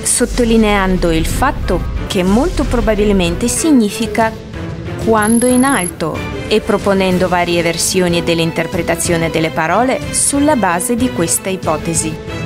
sottolineando 0.05 1.11
il 1.11 1.27
fatto 1.27 1.83
che 2.07 2.23
molto 2.23 2.63
probabilmente 2.63 3.49
significa 3.49 4.31
quando 5.05 5.47
in 5.47 5.65
alto 5.65 6.17
e 6.47 6.61
proponendo 6.61 7.27
varie 7.27 7.61
versioni 7.63 8.23
dell'interpretazione 8.23 9.31
delle 9.31 9.51
parole 9.51 9.99
sulla 10.13 10.55
base 10.55 10.95
di 10.95 11.11
questa 11.11 11.49
ipotesi. 11.49 12.44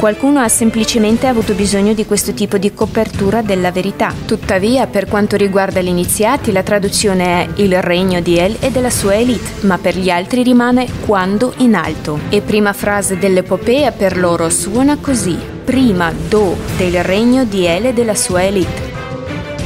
Qualcuno 0.00 0.40
ha 0.40 0.48
semplicemente 0.48 1.26
avuto 1.26 1.52
bisogno 1.52 1.92
di 1.92 2.06
questo 2.06 2.32
tipo 2.32 2.56
di 2.56 2.72
copertura 2.72 3.42
della 3.42 3.70
verità. 3.70 4.14
Tuttavia, 4.24 4.86
per 4.86 5.06
quanto 5.06 5.36
riguarda 5.36 5.82
gli 5.82 5.88
iniziati, 5.88 6.52
la 6.52 6.62
traduzione 6.62 7.24
è 7.24 7.48
il 7.56 7.82
regno 7.82 8.22
di 8.22 8.38
El 8.38 8.56
e 8.60 8.70
della 8.70 8.88
sua 8.88 9.16
elite, 9.16 9.66
ma 9.66 9.76
per 9.76 9.98
gli 9.98 10.08
altri 10.08 10.42
rimane 10.42 10.88
quando 11.04 11.52
in 11.58 11.74
alto. 11.74 12.18
E 12.30 12.40
prima 12.40 12.72
frase 12.72 13.18
dell'epopea 13.18 13.92
per 13.92 14.16
loro 14.16 14.48
suona 14.48 14.96
così: 14.96 15.36
prima 15.64 16.10
do 16.30 16.56
del 16.78 17.04
regno 17.04 17.44
di 17.44 17.66
El 17.66 17.84
e 17.84 17.92
della 17.92 18.14
sua 18.14 18.42
elite. 18.42 18.90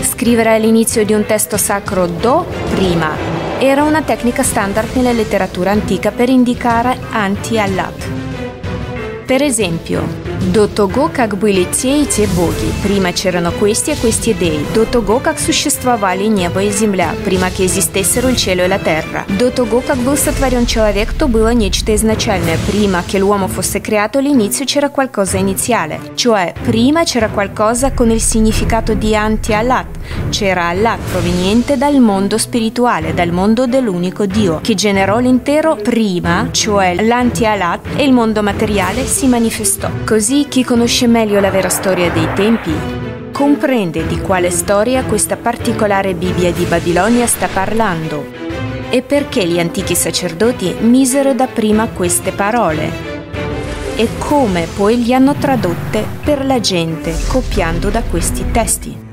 Scrivere 0.00 0.52
all'inizio 0.52 1.04
di 1.04 1.12
un 1.12 1.24
testo 1.24 1.56
sacro 1.56 2.08
do 2.08 2.44
prima 2.74 3.12
era 3.60 3.84
una 3.84 4.02
tecnica 4.02 4.42
standard 4.42 4.96
nella 4.96 5.12
letteratura 5.12 5.70
antica 5.70 6.10
per 6.10 6.28
indicare 6.28 6.98
anti-allat. 7.12 8.08
Per 9.24 9.40
esempio, 9.40 10.23
До 10.53 10.67
того, 10.67 11.09
как 11.13 11.37
были 11.37 11.65
те 11.65 12.01
и 12.01 12.05
те 12.05 12.25
боги, 12.27 12.71
prima 12.81 13.11
c'erano 13.11 13.51
questi 13.51 13.91
e 13.91 13.95
questi 13.95 14.33
dei, 14.33 14.65
до 14.73 14.85
того, 14.85 15.19
как 15.19 15.37
существовали 15.37 16.23
небо 16.23 16.63
и 16.63 16.71
земля, 16.71 17.13
prima 17.23 17.49
che 17.49 17.65
esistessero 17.65 18.29
il 18.29 18.37
cielo 18.37 18.63
e 18.63 18.67
la 18.67 18.79
terra, 18.79 19.25
до 19.37 19.51
того, 19.51 19.81
как 19.85 19.97
был 19.97 20.17
сотворен 20.17 20.65
человек, 20.65 21.13
то 21.13 21.27
было 21.27 21.53
nečto 21.53 21.93
изначальное, 21.93 22.57
prima 22.65 23.03
che 23.05 23.19
l'uomo 23.19 23.47
fosse 23.47 23.81
creato 23.81 24.17
all'inizio 24.17 24.65
c'era 24.65 24.89
qualcosa 24.89 25.37
iniziale, 25.37 25.99
cioè 26.15 26.53
prima 26.63 27.03
c'era 27.03 27.27
qualcosa 27.27 27.91
con 27.91 28.09
il 28.09 28.21
significato 28.21 28.93
di 28.93 29.15
anti-Allah, 29.15 29.85
c'era 30.29 30.69
Allah 30.69 30.97
proveniente 31.11 31.77
dal 31.77 31.99
mondo 31.99 32.37
spirituale, 32.37 33.13
dal 33.13 33.31
mondo 33.31 33.67
dell'unico 33.67 34.25
Dio, 34.25 34.61
che 34.63 34.73
generò 34.73 35.19
l'intero 35.19 35.75
prima, 35.75 36.47
cioè 36.51 36.95
l'anti-Allah, 36.95 37.81
e 37.95 38.03
il 38.03 38.13
mondo 38.13 38.41
materiale 38.41 39.05
si 39.05 39.27
manifestò. 39.27 39.89
Così 40.05 40.22
Così 40.26 40.48
chi 40.48 40.64
conosce 40.64 41.06
meglio 41.06 41.38
la 41.38 41.50
vera 41.50 41.68
storia 41.68 42.10
dei 42.10 42.26
tempi 42.34 42.72
comprende 43.30 44.06
di 44.06 44.18
quale 44.22 44.48
storia 44.48 45.04
questa 45.04 45.36
particolare 45.36 46.14
Bibbia 46.14 46.50
di 46.50 46.64
Babilonia 46.64 47.26
sta 47.26 47.46
parlando 47.46 48.24
e 48.88 49.02
perché 49.02 49.46
gli 49.46 49.58
antichi 49.58 49.94
sacerdoti 49.94 50.76
misero 50.80 51.34
dapprima 51.34 51.88
queste 51.88 52.32
parole 52.32 52.90
e 53.96 54.08
come 54.16 54.66
poi 54.74 55.02
li 55.02 55.12
hanno 55.12 55.34
tradotte 55.34 56.06
per 56.24 56.46
la 56.46 56.58
gente 56.58 57.14
copiando 57.28 57.90
da 57.90 58.00
questi 58.00 58.50
testi. 58.50 59.03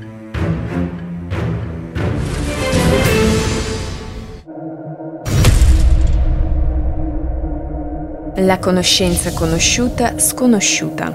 La 8.36 8.58
conoscenza 8.58 9.30
conosciuta 9.34 10.18
sconosciuta. 10.18 11.12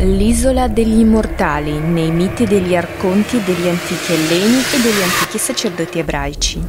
L'isola 0.00 0.68
degli 0.68 0.98
immortali 0.98 1.78
nei 1.78 2.10
miti 2.10 2.44
degli 2.44 2.76
arconti 2.76 3.42
degli 3.42 3.66
antichi 3.66 4.12
elleni 4.12 4.58
e 4.58 4.80
degli 4.82 5.02
antichi 5.02 5.38
sacerdoti 5.38 5.98
ebraici. 6.00 6.62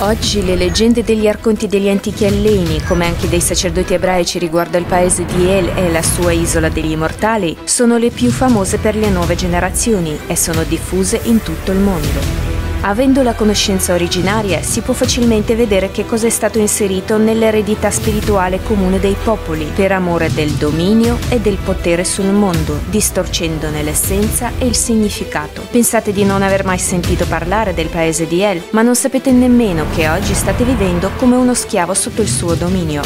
Oggi 0.00 0.44
le 0.44 0.54
leggende 0.54 1.02
degli 1.02 1.26
arconti 1.26 1.66
degli 1.66 1.88
antichi 1.88 2.24
elleni, 2.24 2.82
come 2.82 3.06
anche 3.06 3.26
dei 3.30 3.40
sacerdoti 3.40 3.94
ebraici 3.94 4.38
riguardo 4.38 4.76
al 4.76 4.84
paese 4.84 5.24
di 5.24 5.48
El 5.48 5.70
e 5.74 5.90
la 5.90 6.02
sua 6.02 6.32
isola 6.32 6.68
degli 6.68 6.90
immortali, 6.90 7.56
sono 7.64 7.96
le 7.96 8.10
più 8.10 8.30
famose 8.30 8.76
per 8.76 8.96
le 8.96 9.08
nuove 9.08 9.34
generazioni 9.34 10.18
e 10.26 10.36
sono 10.36 10.62
diffuse 10.64 11.18
in 11.24 11.42
tutto 11.42 11.72
il 11.72 11.78
mondo. 11.78 12.57
Avendo 12.82 13.22
la 13.22 13.34
conoscenza 13.34 13.92
originaria 13.92 14.62
si 14.62 14.82
può 14.82 14.94
facilmente 14.94 15.56
vedere 15.56 15.90
che 15.90 16.06
cosa 16.06 16.28
è 16.28 16.30
stato 16.30 16.58
inserito 16.58 17.18
nell'eredità 17.18 17.90
spirituale 17.90 18.62
comune 18.62 19.00
dei 19.00 19.16
popoli 19.20 19.68
per 19.74 19.90
amore 19.90 20.32
del 20.32 20.52
dominio 20.52 21.18
e 21.28 21.40
del 21.40 21.58
potere 21.62 22.04
sul 22.04 22.26
mondo, 22.26 22.78
distorcendone 22.88 23.82
l'essenza 23.82 24.52
e 24.58 24.66
il 24.66 24.76
significato. 24.76 25.66
Pensate 25.70 26.12
di 26.12 26.24
non 26.24 26.42
aver 26.42 26.64
mai 26.64 26.78
sentito 26.78 27.26
parlare 27.26 27.74
del 27.74 27.88
paese 27.88 28.28
di 28.28 28.42
El, 28.42 28.62
ma 28.70 28.82
non 28.82 28.94
sapete 28.94 29.32
nemmeno 29.32 29.84
che 29.94 30.08
oggi 30.08 30.32
state 30.32 30.62
vivendo 30.62 31.10
come 31.16 31.34
uno 31.34 31.54
schiavo 31.54 31.94
sotto 31.94 32.22
il 32.22 32.28
suo 32.28 32.54
dominio. 32.54 33.02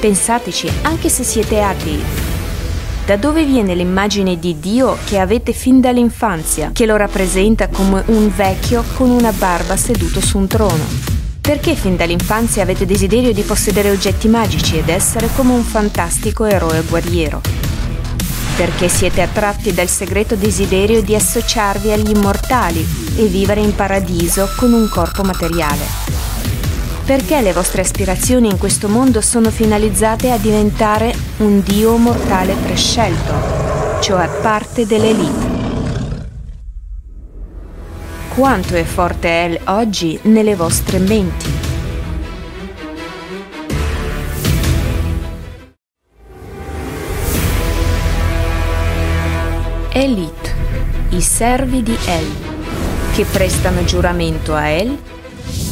Pensateci, 0.00 0.70
anche 0.82 1.08
se 1.08 1.22
siete 1.22 1.62
atei, 1.62 2.30
da 3.04 3.16
dove 3.16 3.44
viene 3.44 3.74
l'immagine 3.74 4.38
di 4.38 4.60
Dio 4.60 4.96
che 5.04 5.18
avete 5.18 5.52
fin 5.52 5.80
dall'infanzia, 5.80 6.70
che 6.72 6.86
lo 6.86 6.96
rappresenta 6.96 7.68
come 7.68 8.02
un 8.06 8.30
vecchio 8.34 8.84
con 8.94 9.10
una 9.10 9.32
barba 9.32 9.76
seduto 9.76 10.20
su 10.20 10.38
un 10.38 10.46
trono? 10.46 10.84
Perché 11.40 11.74
fin 11.74 11.96
dall'infanzia 11.96 12.62
avete 12.62 12.86
desiderio 12.86 13.32
di 13.32 13.42
possedere 13.42 13.90
oggetti 13.90 14.28
magici 14.28 14.78
ed 14.78 14.88
essere 14.88 15.28
come 15.34 15.52
un 15.52 15.64
fantastico 15.64 16.44
eroe 16.44 16.82
guerriero? 16.82 17.40
Perché 18.56 18.88
siete 18.88 19.22
attratti 19.22 19.74
dal 19.74 19.88
segreto 19.88 20.36
desiderio 20.36 21.02
di 21.02 21.16
associarvi 21.16 21.90
agli 21.90 22.10
immortali 22.10 22.86
e 23.16 23.24
vivere 23.24 23.60
in 23.60 23.74
paradiso 23.74 24.48
con 24.56 24.72
un 24.72 24.88
corpo 24.88 25.22
materiale? 25.22 26.12
Perché 27.04 27.40
le 27.40 27.52
vostre 27.52 27.82
aspirazioni 27.82 28.48
in 28.48 28.58
questo 28.58 28.88
mondo 28.88 29.20
sono 29.20 29.50
finalizzate 29.50 30.30
a 30.30 30.38
diventare 30.38 31.12
un 31.42 31.60
dio 31.60 31.96
mortale 31.96 32.54
prescelto, 32.54 34.00
cioè 34.00 34.28
parte 34.40 34.86
dell'elite. 34.86 35.50
Quanto 38.28 38.76
è 38.76 38.84
forte 38.84 39.44
El 39.44 39.60
oggi 39.64 40.18
nelle 40.22 40.54
vostre 40.54 40.98
menti? 40.98 41.50
Elite, 49.94 50.54
i 51.10 51.20
servi 51.20 51.82
di 51.82 51.96
El, 52.06 52.26
che 53.14 53.24
prestano 53.24 53.84
giuramento 53.84 54.54
a 54.54 54.68
El 54.68 54.96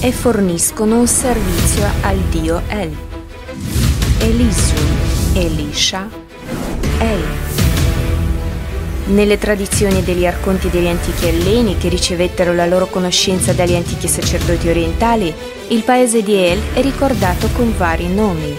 e 0.00 0.10
forniscono 0.10 0.98
un 0.98 1.06
servizio 1.06 1.86
al 2.02 2.18
dio 2.28 2.60
El. 2.66 2.94
Elysium, 4.18 5.10
Elisha, 5.32 6.08
El. 6.99 7.22
Nelle 9.06 9.38
tradizioni 9.38 10.02
degli 10.02 10.26
arconti 10.26 10.68
degli 10.70 10.88
antichi 10.88 11.26
elleni 11.26 11.76
che 11.78 11.88
ricevettero 11.88 12.52
la 12.52 12.66
loro 12.66 12.87
conoscenza 12.87 13.52
dagli 13.52 13.76
antichi 13.76 14.08
sacerdoti 14.08 14.68
orientali, 14.68 15.32
il 15.68 15.82
paese 15.84 16.22
di 16.22 16.34
El 16.34 16.60
è 16.72 16.82
ricordato 16.82 17.49
con 17.54 17.72
vari 17.76 18.12
nomi. 18.12 18.54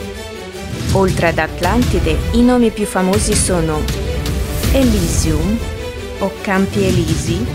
Oltre 0.94 1.28
ad 1.28 1.40
Atlantide, 1.40 2.18
i 2.32 2.42
nomi 2.42 2.70
più 2.70 2.86
famosi 2.86 3.34
sono 3.34 3.82
Elysium 4.72 5.58
o 6.20 6.32
Campi 6.42 6.86
Elisi 6.86 7.46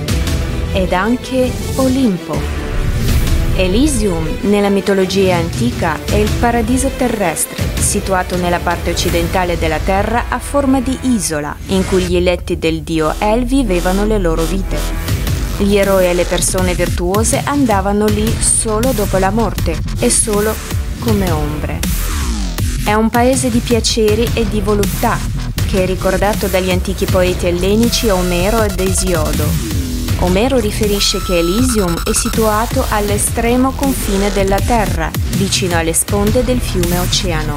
ed 0.72 0.92
anche 0.92 1.50
Olimpo. 1.76 2.38
Elysium, 3.56 4.26
nella 4.42 4.68
mitologia 4.68 5.36
antica, 5.36 5.98
è 6.04 6.16
il 6.16 6.28
paradiso 6.38 6.90
terrestre, 6.94 7.65
situato 7.78 8.36
nella 8.36 8.58
parte 8.58 8.90
occidentale 8.90 9.58
della 9.58 9.78
Terra 9.78 10.26
a 10.28 10.38
forma 10.38 10.80
di 10.80 10.96
isola, 11.02 11.54
in 11.66 11.86
cui 11.86 12.02
gli 12.02 12.16
eletti 12.16 12.58
del 12.58 12.82
dio 12.82 13.14
El 13.18 13.44
vivevano 13.44 14.04
le 14.04 14.18
loro 14.18 14.42
vite. 14.44 14.78
Gli 15.58 15.76
eroi 15.76 16.06
e 16.06 16.14
le 16.14 16.24
persone 16.24 16.74
virtuose 16.74 17.40
andavano 17.44 18.06
lì 18.06 18.26
solo 18.40 18.92
dopo 18.92 19.16
la 19.16 19.30
morte 19.30 19.78
e 19.98 20.10
solo 20.10 20.54
come 20.98 21.30
ombre. 21.30 21.80
È 22.84 22.92
un 22.92 23.08
paese 23.10 23.50
di 23.50 23.60
piaceri 23.60 24.28
e 24.34 24.48
di 24.48 24.60
voluttà, 24.60 25.18
che 25.66 25.82
è 25.82 25.86
ricordato 25.86 26.46
dagli 26.46 26.70
antichi 26.70 27.06
poeti 27.06 27.46
ellenici 27.46 28.08
Omero 28.08 28.62
ed 28.62 28.78
Esiodo, 28.78 29.75
Omero 30.20 30.58
riferisce 30.58 31.20
che 31.22 31.38
Elysium 31.38 31.94
è 32.02 32.14
situato 32.14 32.84
all'estremo 32.88 33.72
confine 33.72 34.32
della 34.32 34.58
Terra, 34.58 35.10
vicino 35.36 35.76
alle 35.76 35.92
sponde 35.92 36.42
del 36.42 36.58
fiume 36.58 36.98
Oceano. 36.98 37.54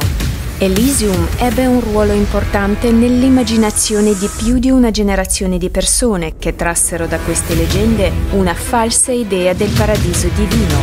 Elysium 0.58 1.26
ebbe 1.38 1.66
un 1.66 1.80
ruolo 1.80 2.12
importante 2.12 2.92
nell'immaginazione 2.92 4.14
di 4.14 4.30
più 4.36 4.60
di 4.60 4.70
una 4.70 4.92
generazione 4.92 5.58
di 5.58 5.70
persone 5.70 6.34
che 6.38 6.58
trassero 6.58 7.08
da 7.08 7.18
queste 7.20 7.56
leggende 7.56 8.12
una 8.32 8.54
falsa 8.54 9.14
idea 9.14 9.54
del 9.54 9.70
paradiso 9.70 10.28
divino, 10.36 10.82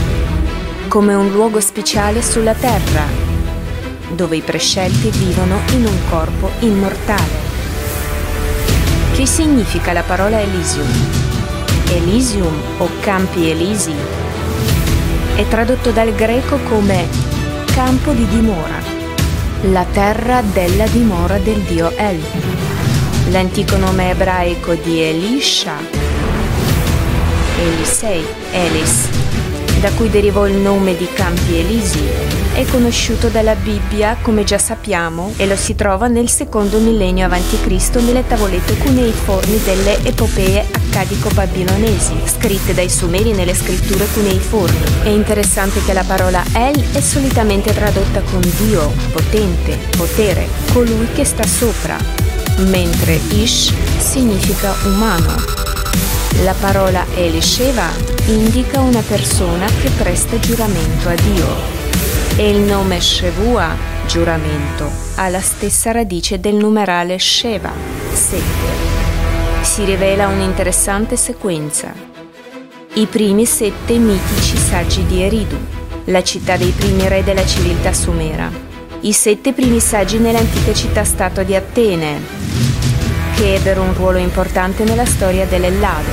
come 0.88 1.12
un 1.12 1.30
luogo 1.30 1.60
speciale 1.60 2.22
sulla 2.22 2.54
Terra, 2.54 3.04
dove 4.14 4.36
i 4.36 4.40
prescelti 4.40 5.10
vivono 5.10 5.58
in 5.72 5.84
un 5.84 5.98
corpo 6.08 6.48
immortale. 6.60 7.44
Che 9.14 9.26
significa 9.26 9.92
la 9.92 10.02
parola 10.02 10.40
Elysium? 10.40 11.25
Elysium 11.88 12.54
o 12.78 12.88
Campi 13.00 13.50
Elisi 13.50 13.92
è 15.36 15.46
tradotto 15.48 15.90
dal 15.90 16.12
greco 16.14 16.58
come 16.68 17.06
campo 17.72 18.12
di 18.12 18.26
dimora, 18.28 18.80
la 19.70 19.84
terra 19.92 20.42
della 20.42 20.86
dimora 20.86 21.38
del 21.38 21.60
dio 21.60 21.90
El. 21.96 22.20
L'antico 23.28 23.76
nome 23.76 24.10
ebraico 24.10 24.74
di 24.74 25.00
Elisha, 25.00 25.74
Elisei, 27.58 28.24
Elis, 28.52 29.08
da 29.80 29.90
cui 29.90 30.08
derivò 30.08 30.46
il 30.46 30.56
nome 30.56 30.96
di 30.96 31.08
Campi 31.12 31.58
Elisi, 31.58 32.02
è 32.54 32.64
conosciuto 32.66 33.28
dalla 33.28 33.54
Bibbia, 33.54 34.16
come 34.22 34.44
già 34.44 34.58
sappiamo, 34.58 35.34
e 35.36 35.46
lo 35.46 35.56
si 35.56 35.74
trova 35.74 36.06
nel 36.06 36.30
secondo 36.30 36.78
millennio 36.78 37.26
a.C. 37.26 37.94
nelle 37.96 38.26
tavolette 38.26 38.78
cuneiformi 38.78 39.60
delle 39.62 40.02
epopee 40.04 40.85
accadico-babilonesi, 40.96 42.14
scritte 42.24 42.72
dai 42.72 42.88
Sumeri 42.88 43.32
nelle 43.32 43.54
scritture 43.54 44.06
cuneiformi. 44.14 45.02
È 45.02 45.08
interessante 45.08 45.84
che 45.84 45.92
la 45.92 46.04
parola 46.04 46.42
El 46.54 46.92
è 46.92 47.00
solitamente 47.00 47.74
tradotta 47.74 48.22
con 48.22 48.40
Dio, 48.56 48.90
potente, 49.12 49.78
potere, 49.94 50.48
colui 50.72 51.06
che 51.12 51.24
sta 51.24 51.44
sopra, 51.46 51.98
mentre 52.68 53.20
Ish 53.28 53.74
significa 53.98 54.74
umano. 54.84 55.34
La 56.42 56.54
parola 56.58 57.04
Elisheva 57.14 57.88
indica 58.26 58.80
una 58.80 59.02
persona 59.02 59.66
che 59.66 59.90
presta 59.90 60.38
giuramento 60.38 61.08
a 61.08 61.14
Dio 61.14 61.46
e 62.36 62.50
il 62.50 62.60
nome 62.60 63.00
Shevua, 63.00 63.74
giuramento, 64.06 64.90
ha 65.16 65.28
la 65.28 65.40
stessa 65.40 65.92
radice 65.92 66.40
del 66.40 66.54
numerale 66.54 67.18
Sheva, 67.18 67.72
7. 68.12 69.05
Si 69.66 69.84
rivela 69.84 70.28
un'interessante 70.28 71.16
sequenza. 71.16 71.92
I 72.94 73.04
primi 73.06 73.44
sette 73.44 73.98
mitici 73.98 74.56
saggi 74.56 75.04
di 75.04 75.20
Eridu, 75.20 75.56
la 76.04 76.22
città 76.22 76.56
dei 76.56 76.70
primi 76.70 77.06
re 77.08 77.22
della 77.22 77.44
civiltà 77.44 77.92
sumera. 77.92 78.50
I 79.00 79.12
sette 79.12 79.52
primi 79.52 79.78
saggi 79.80 80.18
nell'antica 80.18 80.72
città-stato 80.72 81.42
di 81.42 81.54
Atene, 81.54 82.20
che 83.34 83.56
ebbero 83.56 83.82
un 83.82 83.92
ruolo 83.92 84.16
importante 84.16 84.84
nella 84.84 85.04
storia 85.04 85.44
dell'Ellade 85.44 86.10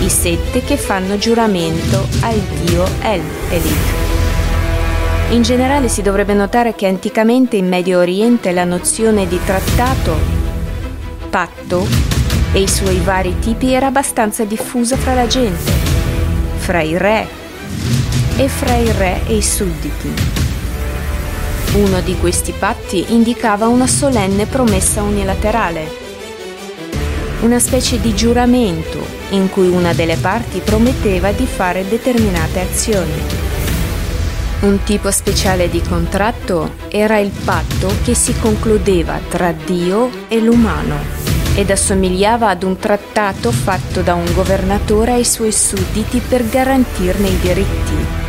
i 0.00 0.08
sette 0.08 0.64
che 0.64 0.76
fanno 0.76 1.16
giuramento 1.16 2.08
al 2.22 2.38
dio 2.64 2.84
El 3.02 3.22
Elit. 3.50 3.94
In 5.30 5.42
generale 5.42 5.88
si 5.88 6.02
dovrebbe 6.02 6.34
notare 6.34 6.74
che 6.74 6.88
anticamente 6.88 7.56
in 7.56 7.68
Medio 7.68 8.00
Oriente 8.00 8.50
la 8.50 8.64
nozione 8.64 9.28
di 9.28 9.38
trattato, 9.44 10.16
patto 11.30 12.15
e 12.52 12.60
i 12.60 12.68
suoi 12.68 12.98
vari 13.00 13.38
tipi 13.38 13.72
era 13.72 13.86
abbastanza 13.86 14.44
diffusa 14.44 14.96
fra 14.96 15.14
la 15.14 15.26
gente, 15.26 15.72
fra 16.56 16.80
i 16.80 16.96
re 16.96 17.26
e 18.36 18.48
fra 18.48 18.74
i 18.74 18.92
re 18.92 19.20
e 19.26 19.36
i 19.36 19.42
sudditi. 19.42 20.12
Uno 21.74 22.00
di 22.00 22.16
questi 22.16 22.52
patti 22.52 23.04
indicava 23.08 23.68
una 23.68 23.86
solenne 23.86 24.46
promessa 24.46 25.02
unilaterale 25.02 26.04
una 27.40 27.58
specie 27.58 28.00
di 28.00 28.14
giuramento 28.14 28.98
in 29.30 29.50
cui 29.50 29.68
una 29.68 29.92
delle 29.92 30.16
parti 30.16 30.60
prometteva 30.60 31.32
di 31.32 31.46
fare 31.46 31.86
determinate 31.86 32.60
azioni. 32.60 33.44
Un 34.60 34.82
tipo 34.84 35.10
speciale 35.10 35.68
di 35.68 35.82
contratto 35.82 36.76
era 36.88 37.18
il 37.18 37.30
patto 37.44 37.92
che 38.02 38.14
si 38.14 38.34
concludeva 38.38 39.20
tra 39.28 39.52
Dio 39.52 40.10
e 40.28 40.40
l'umano 40.40 41.35
ed 41.56 41.70
assomigliava 41.70 42.50
ad 42.50 42.62
un 42.62 42.76
trattato 42.76 43.50
fatto 43.50 44.02
da 44.02 44.14
un 44.14 44.30
governatore 44.34 45.12
ai 45.12 45.24
suoi 45.24 45.52
sudditi 45.52 46.20
per 46.20 46.46
garantirne 46.48 47.28
i 47.28 47.38
diritti. 47.38 48.24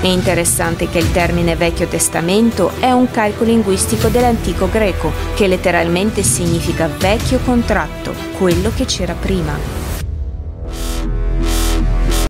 È 0.00 0.06
interessante 0.06 0.88
che 0.88 0.98
il 0.98 1.10
termine 1.12 1.56
Vecchio 1.56 1.86
Testamento 1.86 2.70
è 2.78 2.90
un 2.92 3.10
calcolo 3.10 3.50
linguistico 3.50 4.08
dell'antico 4.08 4.70
greco, 4.70 5.12
che 5.34 5.46
letteralmente 5.46 6.22
significa 6.22 6.88
vecchio 6.88 7.38
contratto, 7.44 8.14
quello 8.38 8.70
che 8.74 8.86
c'era 8.86 9.12
prima. 9.12 9.79